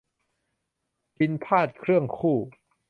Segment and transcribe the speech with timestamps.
[1.17, 2.37] พิณพาทย์เครื่องคู่